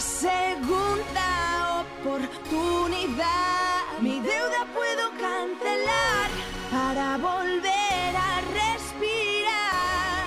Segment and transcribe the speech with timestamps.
[0.00, 3.28] segunda oportunidad.
[4.00, 6.30] Mi deuda puedo cancelar
[6.70, 10.26] para volver a respirar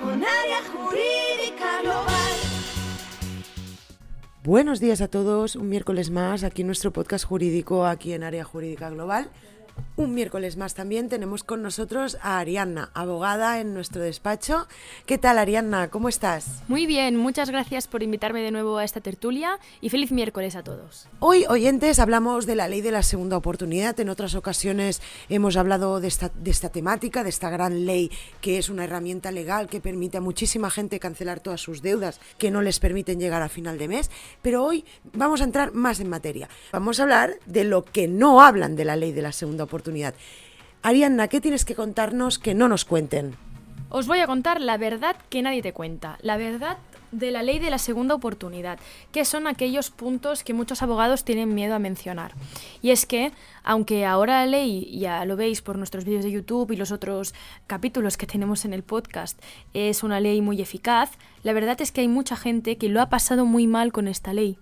[0.00, 2.32] con área jurídica global.
[4.44, 8.44] Buenos días a todos, un miércoles más aquí en nuestro podcast jurídico, aquí en Área
[8.44, 9.30] Jurídica Global.
[9.96, 14.66] Un miércoles más también tenemos con nosotros a Arianna, abogada en nuestro despacho.
[15.04, 15.90] ¿Qué tal Arianna?
[15.90, 16.62] ¿Cómo estás?
[16.68, 20.62] Muy bien, muchas gracias por invitarme de nuevo a esta tertulia y feliz miércoles a
[20.62, 21.06] todos.
[21.18, 23.98] Hoy, oyentes, hablamos de la ley de la segunda oportunidad.
[24.00, 28.10] En otras ocasiones hemos hablado de esta, de esta temática, de esta gran ley
[28.40, 32.50] que es una herramienta legal que permite a muchísima gente cancelar todas sus deudas que
[32.50, 34.10] no les permiten llegar a final de mes.
[34.40, 36.48] Pero hoy vamos a entrar más en materia.
[36.72, 40.14] Vamos a hablar de lo que no hablan de la ley de la segunda oportunidad.
[40.82, 43.36] Arianna, ¿qué tienes que contarnos que no nos cuenten?
[43.90, 46.78] Os voy a contar la verdad que nadie te cuenta, la verdad
[47.12, 48.78] de la ley de la segunda oportunidad,
[49.12, 52.32] que son aquellos puntos que muchos abogados tienen miedo a mencionar.
[52.82, 53.32] Y es que,
[53.64, 57.34] aunque ahora la ley, ya lo veis por nuestros vídeos de YouTube y los otros
[57.66, 59.40] capítulos que tenemos en el podcast,
[59.74, 61.10] es una ley muy eficaz,
[61.42, 64.32] la verdad es que hay mucha gente que lo ha pasado muy mal con esta
[64.32, 64.58] ley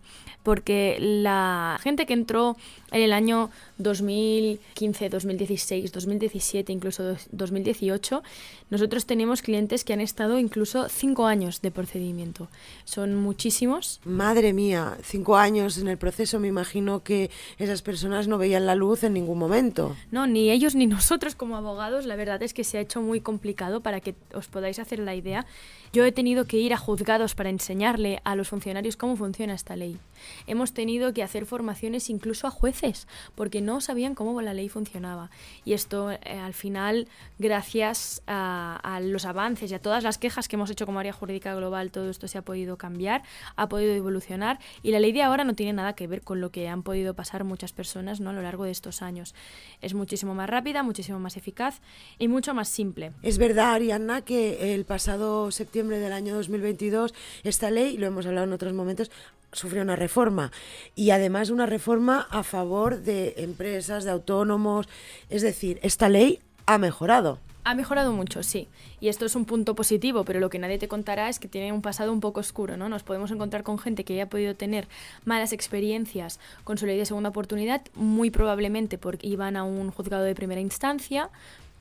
[0.48, 2.56] porque la gente que entró
[2.90, 8.22] en el año 2015, 2016, 2017, incluso 2018,
[8.70, 12.48] nosotros tenemos clientes que han estado incluso cinco años de procedimiento.
[12.86, 14.00] Son muchísimos.
[14.06, 18.74] Madre mía, cinco años en el proceso, me imagino que esas personas no veían la
[18.74, 19.94] luz en ningún momento.
[20.10, 23.20] No, ni ellos ni nosotros como abogados, la verdad es que se ha hecho muy
[23.20, 25.44] complicado para que os podáis hacer la idea.
[25.92, 29.76] Yo he tenido que ir a juzgados para enseñarle a los funcionarios cómo funciona esta
[29.76, 29.98] ley.
[30.46, 35.30] Hemos tenido que hacer formaciones incluso a jueces, porque no sabían cómo la ley funcionaba.
[35.64, 37.08] Y esto, eh, al final,
[37.38, 41.12] gracias a, a, los avances y a todas las quejas que hemos hecho como área
[41.12, 43.22] jurídica global, todo esto se ha podido cambiar,
[43.56, 44.58] ha podido evolucionar.
[44.82, 47.14] Y la ley de ahora no tiene nada que ver con lo que han podido
[47.14, 48.30] pasar muchas personas ¿no?
[48.30, 49.34] a lo largo de estos años.
[49.80, 51.80] Es muchísimo más rápida, muchísimo más eficaz
[52.18, 53.12] y mucho más simple.
[53.22, 57.14] Es verdad, Arianna, que el pasado septiembre del año 2022
[57.44, 59.10] esta ley, lo hemos hablado en otros momentos,
[59.52, 60.52] sufrió una reforma
[60.94, 64.88] y además una reforma a favor de empresas, de autónomos.
[65.30, 67.38] Es decir, esta ley ha mejorado.
[67.64, 68.66] Ha mejorado mucho, sí.
[68.98, 71.70] Y esto es un punto positivo, pero lo que nadie te contará es que tiene
[71.72, 72.88] un pasado un poco oscuro, ¿no?
[72.88, 74.88] Nos podemos encontrar con gente que haya podido tener
[75.26, 80.24] malas experiencias con su ley de segunda oportunidad, muy probablemente porque iban a un juzgado
[80.24, 81.28] de primera instancia,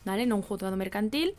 [0.04, 0.26] ¿vale?
[0.26, 1.36] No un juzgado mercantil.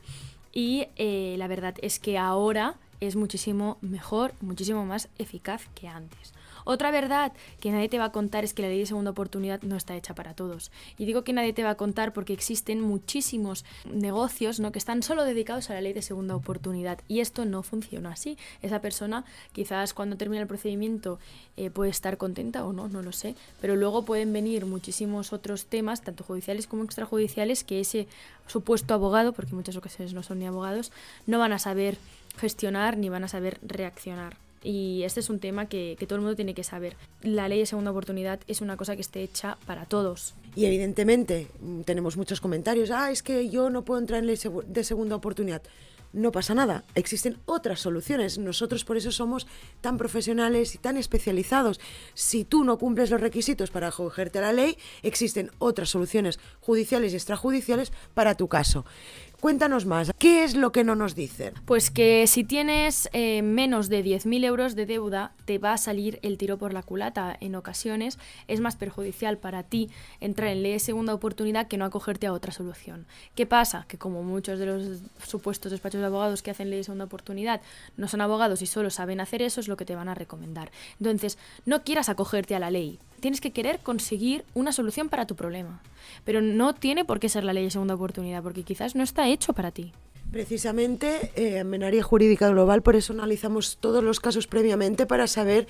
[0.53, 6.33] Y eh, la verdad es que ahora es muchísimo mejor, muchísimo más eficaz que antes.
[6.71, 9.63] Otra verdad que nadie te va a contar es que la ley de segunda oportunidad
[9.63, 10.71] no está hecha para todos.
[10.99, 14.71] Y digo que nadie te va a contar porque existen muchísimos negocios ¿no?
[14.71, 16.99] que están solo dedicados a la ley de segunda oportunidad.
[17.09, 18.37] Y esto no funciona así.
[18.61, 21.19] Esa persona quizás cuando termina el procedimiento
[21.57, 23.35] eh, puede estar contenta o no, no lo sé.
[23.63, 28.09] Pero luego pueden venir muchísimos otros temas, tanto judiciales como extrajudiciales, que ese
[28.47, 30.93] supuesto abogado, porque en muchas ocasiones no son ni abogados,
[31.27, 31.97] no van a saber
[32.39, 34.37] gestionar ni van a saber reaccionar.
[34.63, 36.97] Y este es un tema que, todo el mundo tiene que saber.
[37.23, 40.35] La ley de segunda oportunidad es una cosa que esté hecha para todos.
[40.57, 41.47] Y evidentemente
[41.85, 45.63] tenemos muchos comentarios, ah, es que yo no puedo entrar en ley de segunda oportunidad.
[46.13, 48.39] No pasa nada, existen otras soluciones.
[48.39, 49.47] Nosotros por eso somos
[49.83, 51.81] tan profesionales y tan especializados.
[52.15, 57.13] Si tú no cumples los requisitos para acogerte a la ley, existen otras soluciones judiciales
[57.13, 58.87] y extrajudiciales para tu caso.
[59.41, 61.55] Cuéntanos más, ¿qué es lo que no nos dicen?
[61.65, 66.19] Pues que si tienes eh, menos de 10.000 euros de deuda, te va a salir
[66.23, 68.19] el tiro por la culata en ocasiones.
[68.49, 72.33] Es más perjudicial para ti entrar en ley de segunda oportunidad que no acogerte a
[72.33, 73.07] otra solución.
[73.37, 73.85] ¿Qué pasa?
[73.87, 77.61] Que como muchos de los supuestos despachos de abogados que hacen ley de segunda oportunidad
[77.97, 80.73] no son abogados y solo saben hacer eso, es lo que te van a recomendar.
[80.99, 85.37] Entonces, no quieras acogerte a la ley, tienes que querer conseguir una solución para tu
[85.37, 85.83] problema.
[86.25, 89.29] Pero no tiene por qué ser la ley de segunda oportunidad, porque quizás no está
[89.29, 89.93] hecho para ti.
[90.31, 95.67] Precisamente eh, en área jurídica global, por eso analizamos todos los casos previamente para saber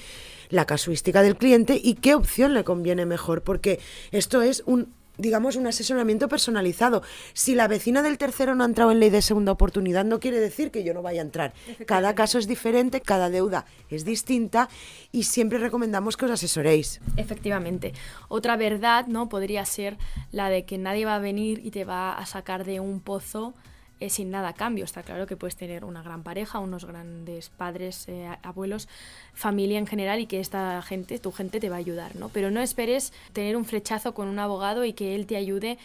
[0.49, 3.79] la casuística del cliente y qué opción le conviene mejor, porque
[4.11, 7.03] esto es un digamos, un asesoramiento personalizado.
[7.35, 10.41] Si la vecina del tercero no ha entrado en ley de segunda oportunidad, no quiere
[10.41, 11.53] decir que yo no vaya a entrar.
[11.87, 14.69] Cada caso es diferente, cada deuda es distinta
[15.13, 17.01] y siempre recomendamos que os asesoréis.
[17.17, 17.93] Efectivamente.
[18.29, 19.29] Otra verdad, ¿no?
[19.29, 19.99] Podría ser
[20.31, 23.55] la de que nadie va a venir y te va a sacar de un pozo
[24.01, 24.85] eh, sin nada cambio.
[24.85, 28.89] Está claro que puedes tener una gran pareja, unos grandes padres, eh, abuelos,
[29.35, 32.29] familia en general y que esta gente, tu gente te va a ayudar, ¿no?
[32.29, 35.79] Pero no esperes tener un flechazo con un abogado y que él te ayude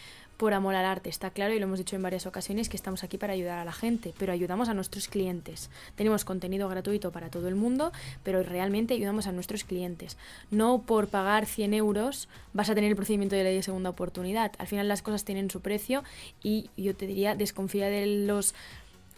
[0.44, 3.06] por amor al arte, está claro, y lo hemos dicho en varias ocasiones, que estamos
[3.06, 5.70] aquí para ayudar a la gente, pero ayudamos a nuestros clientes.
[5.96, 7.94] Tenemos contenido gratuito para todo el mundo,
[8.24, 10.18] pero realmente ayudamos a nuestros clientes.
[10.52, 14.52] No por pagar 100 euros vas a tener el procedimiento de ley de segunda oportunidad.
[14.58, 16.04] Al final las cosas tienen su precio
[16.44, 18.54] y yo te diría, desconfía de los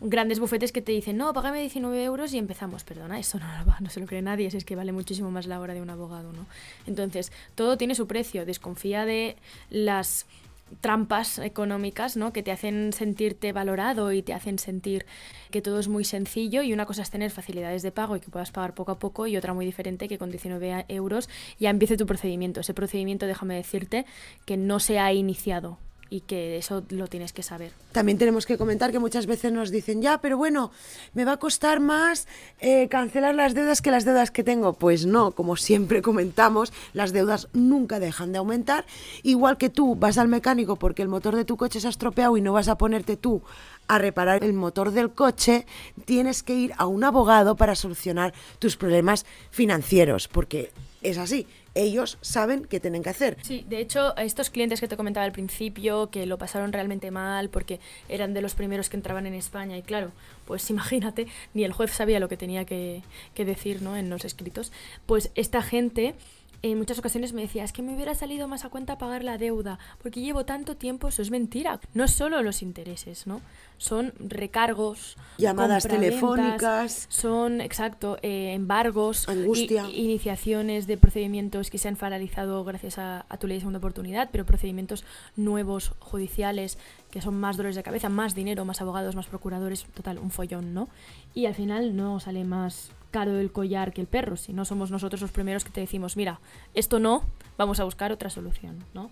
[0.01, 2.83] grandes bufetes que te dicen, no, págame 19 euros y empezamos.
[2.83, 3.47] Perdona, eso no,
[3.79, 6.31] no se lo cree nadie, es que vale muchísimo más la hora de un abogado,
[6.33, 6.45] ¿no?
[6.85, 8.45] Entonces, todo tiene su precio.
[8.45, 9.37] Desconfía de
[9.71, 10.27] las
[10.81, 12.33] trampas económicas, ¿no?
[12.33, 15.05] Que te hacen sentirte valorado y te hacen sentir
[15.51, 18.29] que todo es muy sencillo y una cosa es tener facilidades de pago y que
[18.29, 21.29] puedas pagar poco a poco y otra muy diferente que con 19 euros
[21.59, 22.59] ya empiece tu procedimiento.
[22.59, 24.05] Ese procedimiento, déjame decirte,
[24.45, 25.77] que no se ha iniciado
[26.09, 27.71] y que eso lo tienes que saber.
[27.91, 30.71] También tenemos que comentar que muchas veces nos dicen, ya, pero bueno,
[31.13, 32.27] me va a costar más
[32.59, 34.73] eh, cancelar las deudas que las deudas que tengo.
[34.73, 38.85] Pues no, como siempre comentamos, las deudas nunca dejan de aumentar.
[39.23, 42.37] Igual que tú vas al mecánico porque el motor de tu coche se ha estropeado
[42.37, 43.41] y no vas a ponerte tú
[43.87, 45.65] a reparar el motor del coche,
[46.05, 50.71] tienes que ir a un abogado para solucionar tus problemas financieros, porque
[51.03, 51.45] es así
[51.75, 53.37] ellos saben qué tienen que hacer.
[53.41, 57.11] Sí, de hecho, a estos clientes que te comentaba al principio, que lo pasaron realmente
[57.11, 57.79] mal porque
[58.09, 60.11] eran de los primeros que entraban en España y claro,
[60.45, 63.97] pues imagínate, ni el juez sabía lo que tenía que, que decir ¿no?
[63.97, 64.71] en los escritos,
[65.05, 66.15] pues esta gente
[66.71, 69.37] en muchas ocasiones me decía, es que me hubiera salido más a cuenta pagar la
[69.37, 71.79] deuda, porque llevo tanto tiempo, eso es mentira.
[71.93, 73.41] No solo los intereses, ¿no?
[73.77, 79.87] Son recargos, llamadas telefónicas, son, exacto, eh, embargos, angustia.
[79.91, 84.29] iniciaciones de procedimientos que se han paralizado gracias a, a tu ley de segunda oportunidad,
[84.31, 85.03] pero procedimientos
[85.35, 86.79] nuevos, judiciales,
[87.11, 90.73] que son más dolores de cabeza, más dinero, más abogados, más procuradores, total, un follón,
[90.73, 90.89] ¿no?
[91.35, 94.91] Y al final no sale más caro el collar que el perro, si no somos
[94.91, 96.41] nosotros los primeros que te decimos, mira,
[96.73, 97.23] esto no,
[97.57, 99.09] vamos a buscar otra solución, ¿no?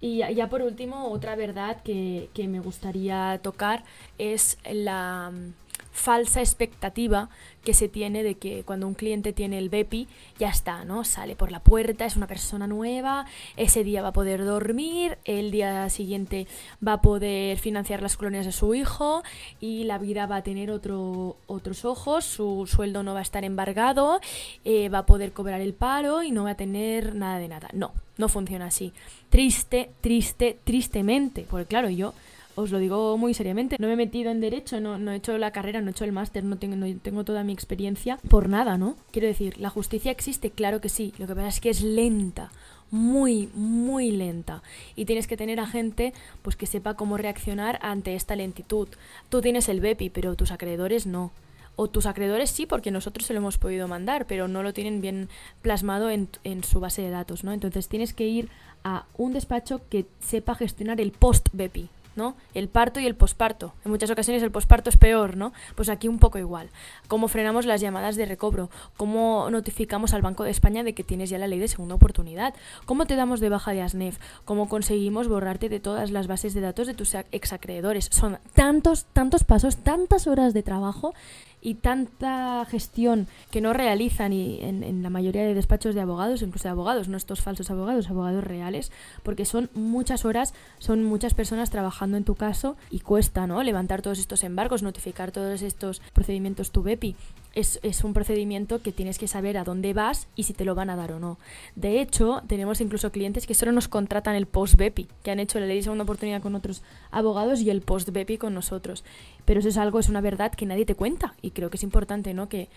[0.00, 3.82] Y ya, por último, otra verdad que, que me gustaría tocar
[4.18, 5.32] es la
[5.94, 7.30] falsa expectativa
[7.62, 10.08] que se tiene de que cuando un cliente tiene el BEPI,
[10.38, 11.04] ya está, ¿no?
[11.04, 13.26] Sale por la puerta, es una persona nueva,
[13.56, 16.46] ese día va a poder dormir, el día siguiente
[16.86, 19.22] va a poder financiar las colonias de su hijo
[19.60, 23.44] y la vida va a tener otro, otros ojos, su sueldo no va a estar
[23.44, 24.20] embargado,
[24.64, 27.68] eh, va a poder cobrar el paro y no va a tener nada de nada.
[27.72, 28.92] No, no funciona así.
[29.30, 32.14] Triste, triste, tristemente, porque claro, yo
[32.56, 35.50] os lo digo muy seriamente, no me he metido en derecho, no, he hecho la
[35.50, 38.78] carrera, no he hecho el máster, no tengo, no tengo toda mi experiencia por nada,
[38.78, 38.96] ¿no?
[39.10, 42.50] Quiero decir, la justicia existe, claro que sí, lo que pasa es que es lenta,
[42.90, 44.62] muy, muy lenta.
[44.94, 46.12] Y tienes que tener a gente
[46.42, 48.88] pues que sepa cómo reaccionar ante esta lentitud.
[49.30, 51.32] Tú tienes el BEPI, pero tus acreedores no.
[51.76, 55.00] O tus acreedores sí, porque nosotros se lo hemos podido mandar, pero no lo tienen
[55.00, 55.28] bien
[55.60, 56.28] plasmado en
[56.62, 57.52] su base de datos, ¿no?
[57.52, 58.48] Entonces tienes que ir
[58.84, 61.88] a un despacho que sepa gestionar el post-BEPI.
[62.16, 62.36] ¿No?
[62.54, 63.74] El parto y el posparto.
[63.84, 65.52] En muchas ocasiones el posparto es peor, ¿no?
[65.74, 66.70] Pues aquí un poco igual.
[67.08, 68.70] ¿Cómo frenamos las llamadas de recobro?
[68.96, 72.54] ¿Cómo notificamos al Banco de España de que tienes ya la ley de segunda oportunidad?
[72.86, 74.18] ¿Cómo te damos de baja de ASNEF?
[74.44, 78.08] ¿Cómo conseguimos borrarte de todas las bases de datos de tus exacreedores?
[78.10, 81.14] Son tantos, tantos pasos, tantas horas de trabajo
[81.64, 86.68] y tanta gestión que no realizan y en, la mayoría de despachos de abogados, incluso
[86.68, 91.70] de abogados, no estos falsos abogados, abogados reales, porque son muchas horas, son muchas personas
[91.70, 93.62] trabajando en tu caso y cuesta, ¿no?
[93.62, 97.16] Levantar todos estos embargos, notificar todos estos procedimientos tu BEPI
[97.54, 100.74] es, es, un procedimiento que tienes que saber a dónde vas y si te lo
[100.74, 101.38] van a dar o no.
[101.76, 105.66] De hecho, tenemos incluso clientes que solo nos contratan el post-BEPI, que han hecho la
[105.66, 109.04] ley segunda oportunidad con otros abogados y el post-BEPI con nosotros.
[109.44, 111.82] Pero eso es algo, es una verdad que nadie te cuenta y creo que es
[111.82, 112.48] importante, ¿no?
[112.48, 112.68] Que,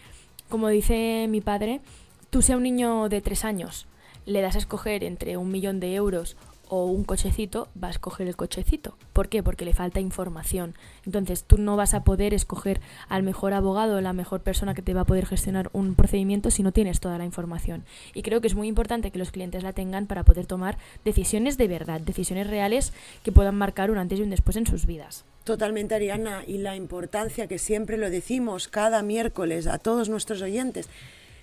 [0.50, 1.82] como dice mi padre,
[2.30, 3.88] tú sea un niño de tres años,
[4.26, 6.38] le das a escoger entre un millón de euros
[6.70, 8.98] o un cochecito, va a escoger el cochecito.
[9.14, 9.44] ¿Por qué?
[9.44, 10.76] Porque le falta información.
[11.06, 14.82] Entonces tú no vas a poder escoger al mejor abogado o la mejor persona que
[14.82, 17.86] te va a poder gestionar un procedimiento si no tienes toda la información.
[18.14, 21.58] Y creo que es muy importante que los clientes la tengan para poder tomar decisiones
[21.58, 22.94] de verdad, decisiones reales
[23.24, 25.26] que puedan marcar un antes y un después en sus vidas.
[25.44, 30.90] Totalmente, Ariana, y la importancia que siempre lo decimos cada miércoles a todos nuestros oyentes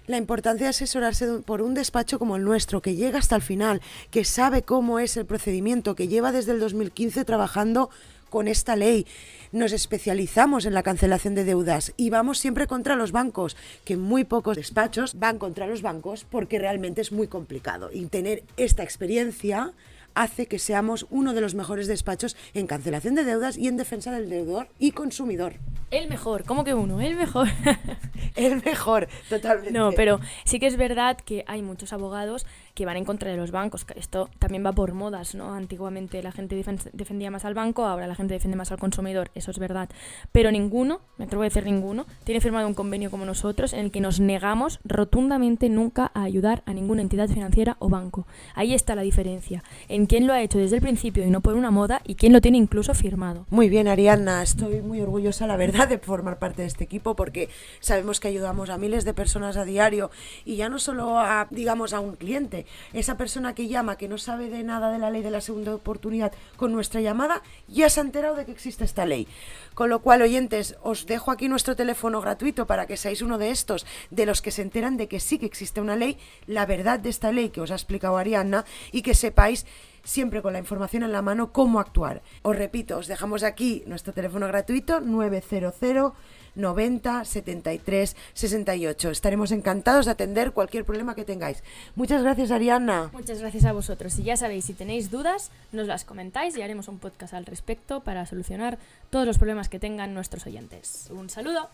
[0.07, 3.81] la importancia de asesorarse por un despacho como el nuestro, que llega hasta el final,
[4.11, 7.91] que sabe cómo es el procedimiento, que lleva desde el 2015 trabajando
[8.31, 9.07] con esta ley.
[9.53, 14.25] Nos especializamos en la cancelación de deudas y vamos siempre contra los bancos, que muy
[14.25, 17.91] pocos despachos van contra los bancos porque realmente es muy complicado.
[17.93, 19.73] Y tener esta experiencia
[20.15, 24.11] hace que seamos uno de los mejores despachos en cancelación de deudas y en defensa
[24.13, 25.55] del deudor y consumidor.
[25.91, 27.01] El mejor, ¿cómo que uno?
[27.01, 27.49] El mejor.
[28.37, 29.73] el mejor, totalmente.
[29.73, 33.37] No, pero sí que es verdad que hay muchos abogados que van en contra de
[33.37, 33.87] los bancos.
[33.95, 35.55] Esto también va por modas, ¿no?
[35.55, 36.63] Antiguamente la gente
[36.93, 39.89] defendía más al banco, ahora la gente defiende más al consumidor, eso es verdad.
[40.33, 43.91] Pero ninguno, me atrevo a decir ninguno, tiene firmado un convenio como nosotros en el
[43.91, 48.27] que nos negamos rotundamente nunca a ayudar a ninguna entidad financiera o banco.
[48.55, 51.55] Ahí está la diferencia, en quién lo ha hecho desde el principio y no por
[51.55, 53.47] una moda y quién lo tiene incluso firmado.
[53.51, 57.49] Muy bien, Ariadna, estoy muy orgullosa, la verdad, de formar parte de este equipo porque
[57.79, 60.11] sabemos que ayudamos a miles de personas a diario
[60.45, 64.19] y ya no solo a, digamos, a un cliente, esa persona que llama, que no
[64.19, 68.01] sabe de nada de la ley de la segunda oportunidad, con nuestra llamada ya se
[68.01, 69.27] ha enterado de que existe esta ley.
[69.75, 73.51] Con lo cual, oyentes, os dejo aquí nuestro teléfono gratuito para que seáis uno de
[73.51, 77.01] estos, de los que se enteran de que sí que existe una ley, la verdad
[77.01, 79.67] de esta ley que os ha explicado Ariadna y que sepáis
[80.05, 82.23] siempre con la información en la mano cómo actuar.
[82.43, 86.13] Os repito, os dejamos aquí nuestro teléfono gratuito 900
[86.55, 89.11] 90 73 68.
[89.11, 91.63] Estaremos encantados de atender cualquier problema que tengáis.
[91.95, 93.11] Muchas gracias, Ariana.
[93.13, 94.19] Muchas gracias a vosotros.
[94.19, 98.01] Y ya sabéis, si tenéis dudas, nos las comentáis y haremos un podcast al respecto
[98.01, 98.79] para solucionar
[99.11, 101.09] todos los problemas que tengan nuestros oyentes.
[101.11, 101.69] Un saludo.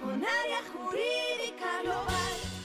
[0.00, 2.55] Con área jurídica.